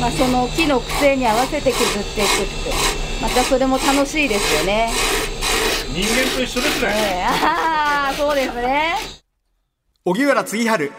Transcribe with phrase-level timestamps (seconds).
[0.00, 2.72] まあ、その木の癖に合わせて削っていくって
[3.20, 4.90] またそれも楽しいですよね。
[5.92, 6.88] 人間と一緒ですね。
[6.90, 8.94] ええああそうですね。
[10.06, 10.90] 荻原次春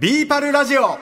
[0.00, 0.98] ビーパルラジオ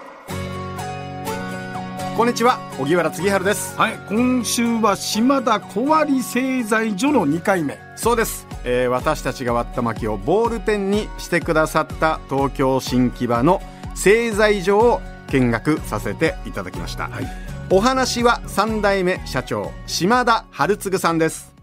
[2.15, 7.79] こんにちは荻原次春ですはい、今週は島田小割製材所の2回目。
[7.97, 13.63] そうです、えー私たちが割った薪をボールペンにしてくださった東京新木場の
[13.95, 15.01] 製材所を
[15.31, 17.27] 見学させていただきました、はい。
[17.71, 21.55] お話は3代目社長島田春次さんです。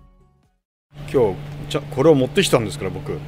[1.11, 1.37] 今日
[1.69, 3.19] じゃこれを持ってきたんですから僕。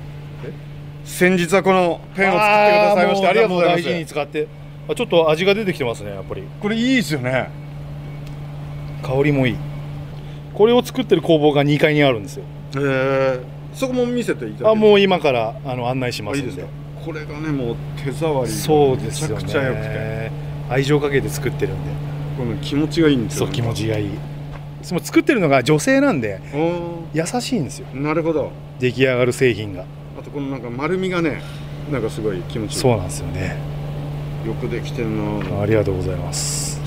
[1.04, 3.84] 先日はこのペンを作ってくださいましてありがとうございます。
[3.84, 4.48] 大事に使って。
[4.88, 6.44] あちょっと味が出てきてますね、やっぱり。
[6.62, 7.50] これいいですよね。
[9.04, 9.58] 香りもいい。
[10.54, 12.44] これを作ってる工房が2階にあるんですよ。
[12.76, 13.42] えー、
[13.74, 16.50] そこも見せていただあ、うもう今からあの案内しますんで。
[16.50, 16.72] いいですか？
[17.10, 20.32] これがねもう手触りがそうですよめちゃくちゃ良くてね。
[20.70, 21.92] 愛情かけて作ってるんで。
[22.38, 24.10] この気持ちがいいんですよそう気持ちがいい。
[24.84, 27.88] その作ってるのが女性なんでお優しいんですよ。
[27.92, 29.86] ーなるほど出来上がる製品が。
[30.20, 31.42] あとこのなんか丸みがね
[31.92, 33.58] なんかすごい気持ちいいそうなんですよね。
[34.46, 36.80] よくできてるなありがとうございます。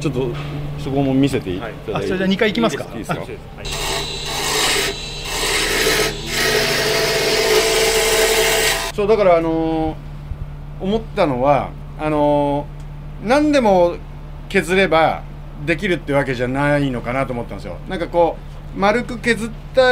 [0.00, 0.30] ちょっと
[0.78, 2.84] そこも見せていただいて、あ、それじゃあ2階行きますか？
[2.84, 3.20] いいですか？
[3.20, 3.28] はい
[8.94, 9.94] そうだからあのー
[10.80, 13.96] 思ったのはあのー何でも
[14.48, 15.22] 削れば
[15.64, 17.78] できるってわけじゃないのかなと思ったんですよ。
[17.88, 18.36] なんかこ
[18.76, 19.82] う丸く削った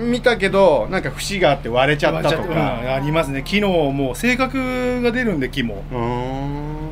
[0.00, 3.42] 見たけどなんか節があって割れちゃったとうんかありますね。
[3.44, 5.84] 木のもう性格が出るんで木も。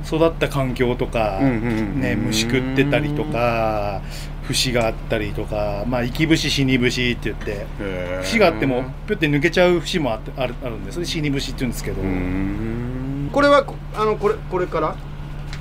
[0.06, 4.00] 育った環境とか、ね、虫食ってたりとか
[4.48, 7.66] 節があったりとか、まあ、生き節死に節って言って
[8.22, 11.96] 節があってもピュって抜けちゃう節もあってあるあるんでそれ死に節って言うんですけど、
[13.32, 14.96] これはこあのこれこれから？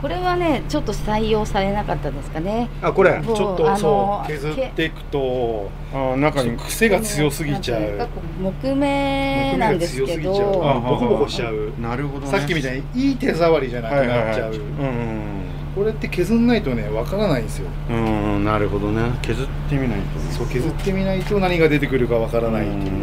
[0.02, 2.70] これはねちょっと採用されなかったですかね。
[2.82, 3.20] あこれ？
[3.24, 6.56] ちょっとあのそう削っていくとあ中に。
[6.56, 8.08] 癖が強すぎちゃう。
[8.40, 10.54] 木目なんですけ木目が強すぎちゃう。
[10.54, 10.70] ど。
[10.70, 11.74] あボコボコしちゃう。
[11.82, 17.70] なるほど、ね、さっきみたいにいい手触りじゃなくはいはいはいなっちゃう、うんこれって削んないとねわからないんですよ。
[17.92, 19.12] うんうんなるほどね。
[19.22, 22.94] 削ってみないとそう削ってみないと何が出てくるかわからないっていう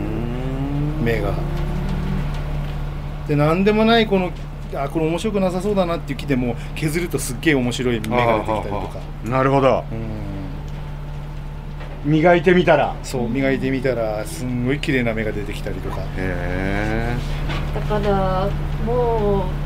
[1.00, 1.32] 目が。
[3.28, 4.32] で何でもないこの
[4.74, 8.98] あこれ面白くなさそうだなっていう木でも削るとすっげえ面白い芽が出てきたりとか。
[9.24, 9.84] なるほど。
[12.04, 12.10] うん。
[12.10, 12.96] 磨いてみたら。
[13.04, 16.00] そう磨いてみたらすんごい綺麗な芽が出てきたりとか。
[16.00, 17.16] へえ
[17.72, 18.48] だから
[18.84, 19.63] もう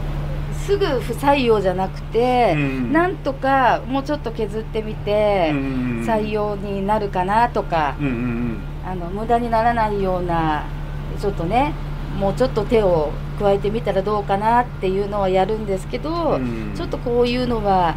[0.69, 2.93] すぐ不採用じゃなくて、うん。
[2.93, 10.65] なんとかもうちょっと削ってみて、採用になるかなとか、うんうんあの無駄にならないような
[11.21, 11.75] ちょっとね
[12.19, 16.75] もうちょっと手を加えてみたらどうかなっていうのはやるんですけど、うん。
[16.75, 17.97] ちょっとこういうのは、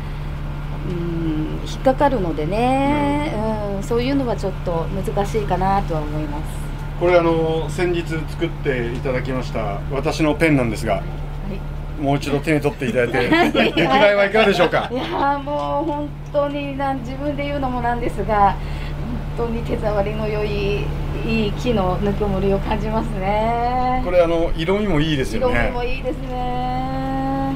[0.90, 3.34] うん、引っかかるのでね、
[3.78, 6.72] うん、そういうのはちょっと難しいかなとは思います。
[7.02, 11.02] これあの先日作っていただきました私のペンなんですが
[12.02, 14.90] もう一度手に取っていただいて 出来栄えはいかがでしょうか？
[14.92, 18.56] いやーもう本当になん自分で言うのもなんですが
[19.38, 20.86] 本当に手触りの良い
[21.26, 24.02] いい木のぬくもりを感じますね。
[24.04, 27.54] これあの色味もいいですよ色ね味もいいですね、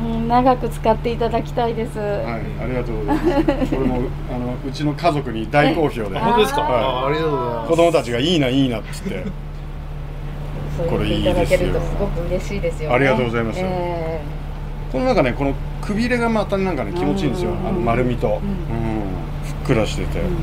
[0.00, 3.74] うん、長く使っていただきたいです、はい、ありがとうございます。
[3.74, 3.96] これも
[4.32, 6.60] あのうちの家族に大好評で、あ本当ですか？
[6.62, 6.84] はい。
[6.84, 7.68] あありがとうございます。
[7.70, 9.24] 子供たちがいいないいなっつって、
[10.76, 12.94] そうこれいい言っていただけるとですごく嬉しいですよね。
[12.94, 13.60] ありがとうございます。
[13.62, 14.20] え
[14.92, 17.50] この中ねこのくびれがまたなんかね気持ちいいんですよ。
[17.50, 17.66] うん。
[17.66, 18.34] あの丸みと、うん。
[18.34, 19.02] ん。
[19.44, 20.36] ふっくらしてて、えうん。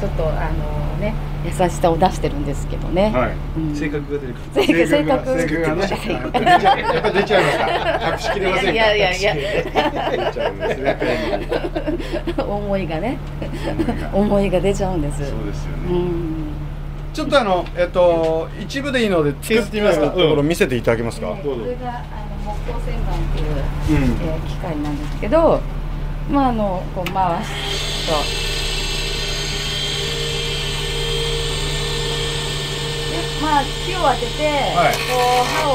[0.00, 3.32] ちょっとあのね優しさを出してるんですけどね、はい。
[3.60, 3.74] うん。
[3.74, 4.66] 性格が出てくる。
[4.66, 8.12] 性格性格性格がね、出ちゃうやっぱ出ちゃいますか。
[8.12, 8.70] 隠しきれませんか。
[8.72, 12.34] いやいやいや出ちゃうんですね。
[12.48, 13.18] 思いがね。
[14.12, 14.60] 思いが。
[14.60, 15.18] 出ちゃうんです。
[15.18, 15.98] そうですようね。
[15.98, 16.37] ん
[17.18, 20.06] ちょっとあのえっと一部でいいので作ってみますか。
[20.10, 21.26] ところ見せていただけますか。
[21.26, 21.94] えーこれがあ
[22.46, 24.04] の木工旋盤っていう、うん。
[24.22, 25.60] えー機械なんですけど
[26.30, 27.50] まああのこう回す
[28.06, 28.12] と
[33.10, 34.46] でまあ木を当てて、
[34.76, 35.00] はいこ
[35.42, 35.74] う刃を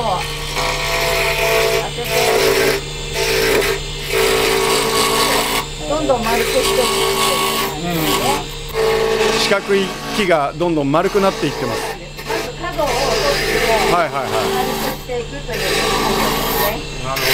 [1.84, 2.10] 当てて
[5.90, 7.20] どんどん丸くしていくっていう
[7.60, 8.32] 感じですね。
[9.44, 9.84] 四角い
[10.16, 11.82] 木がどんどん丸くなっていってます。
[11.82, 14.32] まず角を取って、はいはいはい。
[14.54, 15.82] 丸くしていくという作業です
[16.62, 16.78] ね。
[17.04, 17.34] なるほど。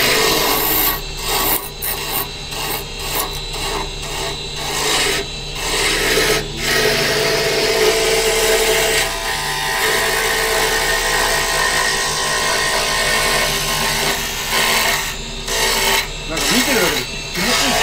[16.29, 17.75] なんか見てるだけで気持ちい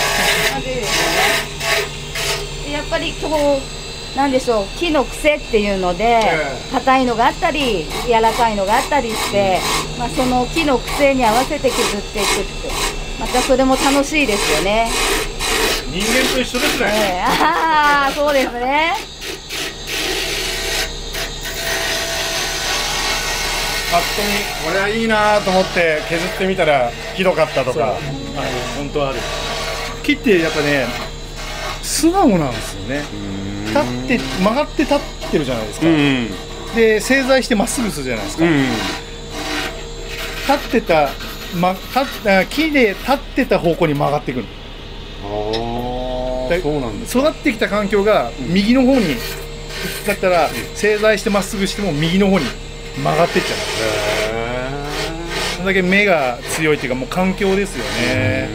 [0.78, 2.72] い。
[2.72, 3.60] なんぱりこ
[4.26, 6.20] うなんでしょう木の癖っていうのでえ
[6.72, 9.60] 硬いのがあったり柔らかいのがあったりして、
[9.98, 12.96] まあ、その木の癖に合わせて削っていくって。
[13.18, 14.90] またそれも楽しいですよね。
[15.90, 17.22] 人間と一緒ですええ。
[17.22, 18.92] ああそうですね。
[23.90, 27.82] ぱっと見これはいいなと思って削ってみたらひどかったとそう。
[27.82, 28.00] あのか
[28.76, 29.18] 本当ある。
[30.02, 30.86] 木ってやっぱね
[31.82, 34.98] 素直なんですよね立って曲がって立っ
[35.30, 36.28] てるじゃないですか、うん
[36.74, 38.64] で正座してまっすぐするじゃないですか、うん
[40.46, 41.08] 立ってた、
[41.58, 44.48] ま、立木で立ってた方向に曲がっていくので
[45.24, 47.18] ああそうなんです。
[47.18, 49.16] 育ってきた環境が右の方に
[50.06, 52.44] だったら正座してまっすぐしても右の方に
[52.96, 53.56] 曲がってっちゃう。
[55.56, 58.48] それだけ目が強いっていうかもう環境ですよね、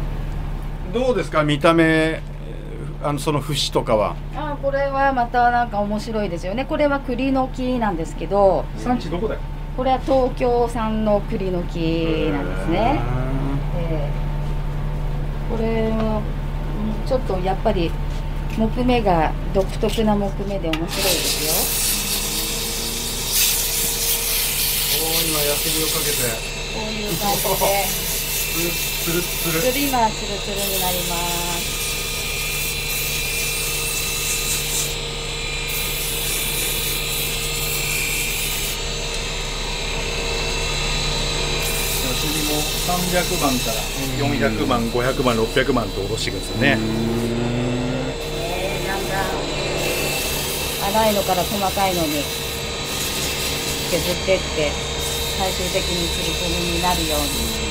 [0.93, 1.43] どうですか？
[1.43, 2.32] 見た目えー
[3.03, 4.15] あのその節とかは。
[4.35, 6.65] あこれはまたなんか面白いですよね。
[6.65, 9.41] これは栗の木なんですけど産地どこだよ
[9.75, 13.01] これは東京産の栗の木なんですね、
[13.75, 14.11] ええ。
[15.51, 17.91] これはうんちょっとやっぱり
[18.57, 21.51] 木目が独特な木目で面白いですよ。
[25.03, 26.17] おお今ヤスリをかけて。
[26.73, 27.49] こういう感じで。
[28.53, 31.73] つるつるつるつる今ツルツルになります
[42.05, 43.79] ヤスリも300番から
[44.19, 46.77] 400番500番600番と下ろしていくんですよね、
[48.39, 49.25] えーだんだん
[50.93, 52.23] 粗いのから細かいのに
[53.89, 54.71] 削ってって
[55.37, 57.63] 最終的にツルツルになるように。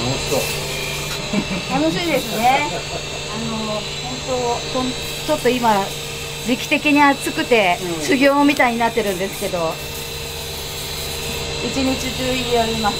[0.00, 0.69] 楽しそう
[1.70, 2.68] 楽しいですね。
[3.32, 3.80] あの本
[4.26, 5.84] 当こんちょっと今
[6.46, 9.72] 時期的に暑くて修行みたいになってるんですけど。
[11.62, 12.96] 一日中やります。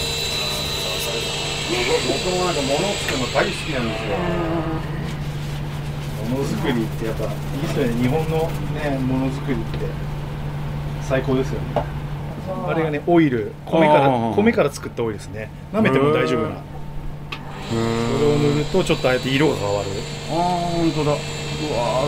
[2.07, 4.17] 僕もなんか物を作るの大好きなんですよ。
[6.29, 7.31] ものづくりってやっぱいい
[7.63, 8.03] ですよね。
[8.03, 9.87] 日本のねものづくりって。
[11.03, 11.83] 最高ですよね。
[12.69, 13.53] あれがねオイル。
[13.65, 15.51] 米から米から作ったオイルですね。
[15.73, 16.57] 舐めても大丈夫な
[17.71, 17.81] それ
[18.33, 19.89] を塗るとちょっとああやって色が変わる。
[20.31, 20.37] ああ
[20.77, 21.13] 本当だ。
[21.13, 21.19] うわ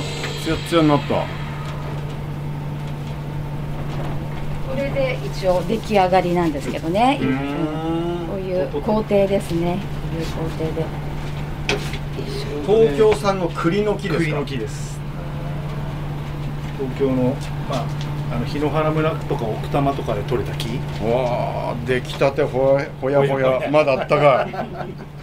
[0.00, 0.02] ー
[0.42, 1.14] ツヤツヤになった。
[1.14, 1.24] こ
[4.76, 7.18] れで一応出来上がりなんですけどね。
[7.22, 7.26] う
[8.28, 9.78] こういう工程ですね。
[10.12, 10.84] こういう工程で。
[12.66, 14.24] 東京産の栗の木ですか？
[14.24, 14.98] 栗の木です。
[16.78, 17.36] 東京の
[17.70, 17.84] まあ
[18.34, 20.68] あの檜原村とか奥多摩とかで採れた木。
[21.04, 24.54] わあ出来たてほやほやほほやほややまだあったかい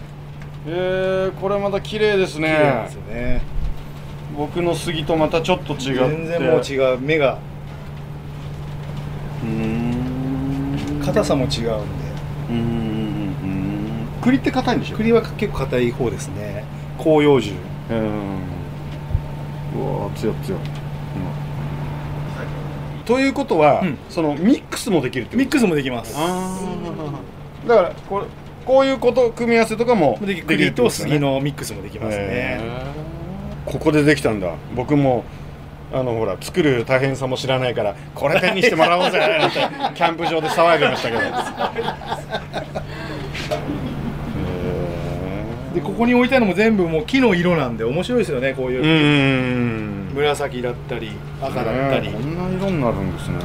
[0.66, 3.42] えー、これまた綺麗です綺麗ですよね。
[4.36, 5.94] 僕の杉とまたちょっと違って。
[5.94, 6.98] 全然もう違う。
[7.00, 7.38] 目が。
[9.42, 11.02] うーん。
[11.04, 11.64] 硬さも違うんで。
[12.50, 14.96] うーん栗って硬いんでしょ？
[14.96, 16.64] 栗は結構硬い方ですね。
[16.98, 17.54] 広葉樹。
[17.90, 17.98] うん
[19.76, 20.58] うわーつやつや、
[23.06, 23.98] ということは、うん。
[24.08, 25.38] そのミックスもできるってこと？
[25.38, 26.14] ミックスもできます。
[26.14, 26.20] だ
[27.76, 28.26] からこれ
[28.64, 32.24] こういうこと組み合わせとかもでできる栗と杉のミックスもできますね。
[32.24, 33.70] へー。
[33.70, 34.54] ここでできたんだ。
[34.74, 35.24] 僕も
[35.92, 39.58] あのほら作る大変さも知らないからこれ手にしてもらおうぜって
[39.94, 41.20] キャンプ場で騒いでましたけど。
[41.20, 41.30] へ
[45.74, 53.36] でここに置いたのも全部もう木の色なんで面白いですよねこういう、紫だったり赤だったり、ねえこんな色になるんですね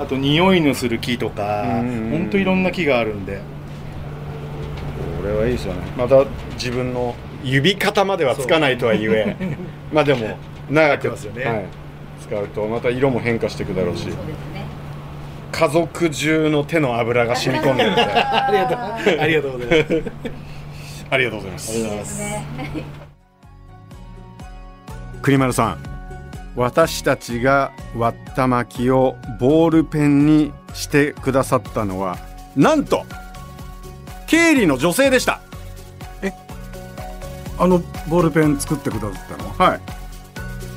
[0.00, 3.40] あと匂いのする木とかうんほんといろんな木があるんで。
[5.20, 5.80] これはいいですよね。
[5.98, 7.14] また自分の
[7.44, 9.36] 指肩まではつかないとはいえ。
[9.92, 10.38] まあでも
[10.70, 11.64] 長く入ってますよねはい、
[12.22, 14.08] 使うとまた色も変化していくだろうし。
[15.52, 19.20] 家族中の手の油が染み込んでるんであありがとう。
[19.20, 21.06] ありがとうございます。
[21.18, 21.72] りがとうございます。
[21.72, 21.98] ありがとうござい。
[21.98, 22.44] ますね
[25.20, 25.89] 栗丸さん
[26.56, 32.18] 私たちが割った薪をボールペンにしてくださったのは
[32.56, 33.04] なんと
[34.26, 35.40] 経理の女性でした。
[37.58, 37.78] あの
[38.08, 39.50] ボールペン作ってくださったの？
[39.50, 39.80] はい。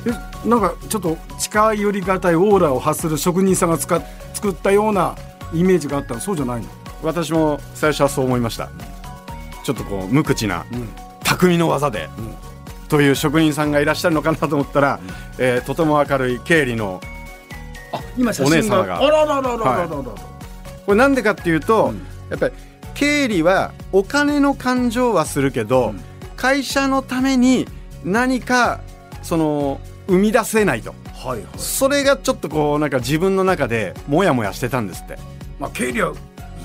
[0.06, 4.02] えなんかちょっと近寄りがたいオーラを発する職人さんが使っ
[4.34, 5.16] 作ったような
[5.54, 6.20] イメージがあったの？
[6.20, 6.68] そうじゃないの？
[7.02, 8.68] 私も最初はそう思いました。
[9.64, 10.66] ちょっとこう無口な
[11.22, 12.10] 匠の技で、
[12.94, 17.00] という職人さんがいらっしゃるのかなと思ったら、うん、えー、とても明るい経理の
[18.16, 18.98] お姉様が。
[18.98, 19.88] あらららららら、はい、
[20.86, 22.54] これなんでかっていうと、うん、やっぱり
[22.94, 26.00] 経理はお金の感情はするけど、うん、
[26.36, 27.66] 会社のために
[28.04, 28.80] 何か
[29.22, 35.18] その生み出せないと、はいはい、それがちょっとこうなんか自分の中でもやもやしてたんですって。
[35.58, 36.12] まあ、経理は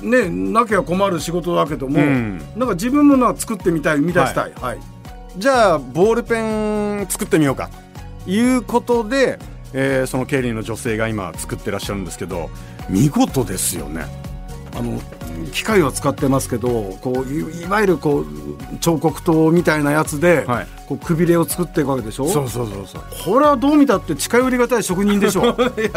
[0.04, 4.99] ね、なきゃ困る仕事だけども、うん、なんか自分もな作ってみたい生み出したい、はい、はい。
[5.38, 7.70] じゃあボールペン作ってみようか。
[8.26, 9.40] ということで、
[9.74, 12.50] えーその経理の女性が今作ってらっしゃるんですけど
[12.90, 14.06] 見事ですよね。
[14.78, 15.00] あの
[15.52, 16.70] 機械は使ってますけど
[17.02, 18.26] こういいわゆるこう
[18.80, 20.68] 彫刻刀みたいなやつで、はい。
[20.88, 22.28] こうくびれを作っていくわけでしょ？
[22.28, 23.04] そうそうそうそう。
[23.26, 25.54] これはどう見たって近寄りがたい職人でしょ？
[25.56, 25.88] だけ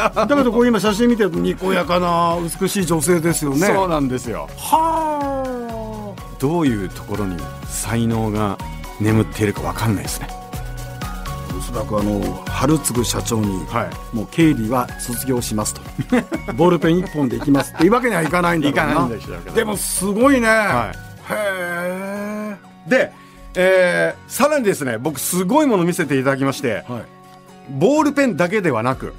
[0.44, 3.66] どこう今写真見てるとにこやかな美しい女性ですよね。
[3.66, 4.48] そうなんですよ。
[4.58, 7.36] はどういうところに
[7.66, 8.58] 才能が
[9.02, 10.28] 眠っているかわかんないですね。
[10.30, 14.16] あおそらくあの春次社長にはい。
[14.16, 15.80] もう経理は卒業しますと。
[16.54, 18.82] ボールペン一本でいきますっていうわけにはいかないんだろうな。
[18.82, 20.92] いかないんでしょうけどでもすごいね、は
[21.30, 22.56] へえ
[22.86, 23.12] いで、
[23.54, 27.02] えーさらにですね僕すごいもの見せていただきましてはい。
[27.70, 29.14] ボールペンだけではなく、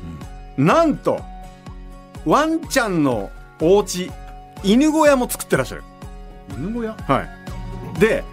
[0.58, 1.22] なんと
[2.26, 4.12] ワンちゃんのお家
[4.64, 5.84] 犬小屋も作ってらっしゃる。
[6.58, 6.96] 犬小屋？
[7.08, 7.22] は
[7.96, 8.00] い。
[8.00, 8.24] で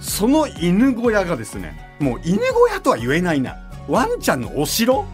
[0.00, 3.56] その犬小屋がですねもう犬小屋とは言えないな。
[3.88, 5.04] ワンちゃんのお城？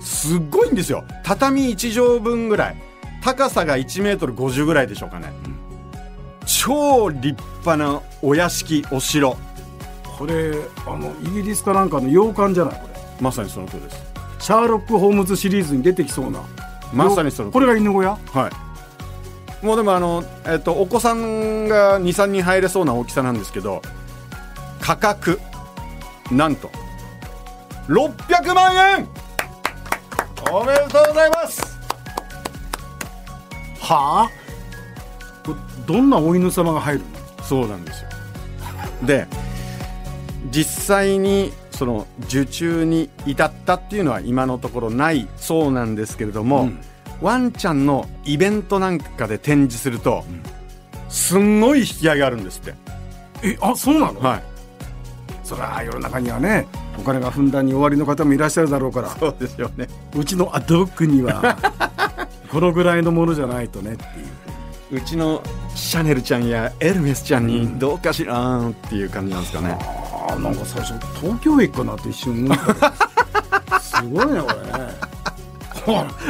[0.00, 1.04] すっごいんですよ。
[1.24, 2.76] 畳1畳分ぐらい。
[3.22, 5.32] 高さが1メートル50ぐらいでしょうかね、
[6.46, 9.36] 超立派なお屋敷お城。
[10.16, 10.54] これ
[10.86, 12.74] あのイギリスかなんかの洋館じゃない？
[12.80, 13.00] これ。
[13.20, 14.00] まさにその通りです。
[14.38, 16.40] シャーロック・ホームズシリーズに出てきそうな。
[16.94, 18.10] まさにそのこれが犬小屋？
[18.32, 18.65] はい
[19.62, 23.82] もうでもあの、えっと、お子さんが23人入れそうな大きさなんですけど
[24.80, 25.40] 価格
[26.30, 26.70] なんと
[27.88, 29.08] 600万円。
[30.52, 31.62] おめでとうございます。
[33.80, 34.30] はあ？
[35.86, 37.06] どんなお犬様が入るの？
[37.44, 38.08] そうなんですよ。
[39.04, 39.26] で
[40.50, 46.80] 実際にその受注に至ったっていうのは今のところないそうなんですけれども、うん
[47.20, 50.24] ワンちゃんのイベントなんかで展示すると、
[51.08, 52.74] すんごい引き合いがあるんですって。
[53.42, 54.42] えあそうなの、はい。
[55.44, 56.66] そりゃ世の中にはね
[56.98, 59.10] お金がふんだんに終わりの方もいらっしゃるだろうから。
[59.10, 59.86] そうですよね。
[60.16, 61.56] うちのアドッグには
[62.50, 64.98] このぐらいのものじゃないとねっていう。
[64.98, 65.42] うちの
[65.74, 72.92] シャネルちゃんやエルメスちゃんにどうかしらーんっていう感じなんですかね、あーなんか最初東京駅かなって一瞬思った。
[73.80, 74.78] すごいねこれ。
[74.78, 75.05] ね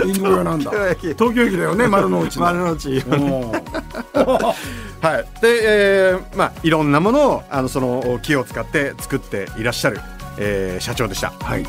[0.05, 0.71] 犬小屋なんだ。
[0.71, 2.43] 東京駅だよね 丸の内の。
[2.43, 2.99] 丸の内。
[2.99, 3.53] うん
[5.03, 5.41] はい。
[5.41, 10.01] で、えーまあいろんなものをあのその木を使って作っていらっしゃる、
[10.39, 11.33] えー社長でした。
[11.41, 11.67] はい。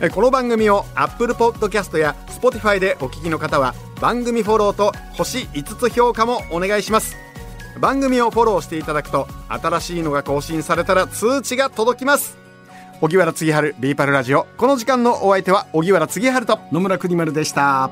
[0.00, 7.16] えーこの番組を Apple Podcast や Spotify でお聞きの方は番組フォローと星5つ評価もお願いします。
[7.78, 12.36] 番組をフォローしていただくと新しいのが更新されたら通知が届きます
[13.00, 14.46] 荻原次春ビーパルラジオ。
[14.58, 16.58] この時間のお相手は荻原次春と。
[16.70, 17.90] 野村国丸でした。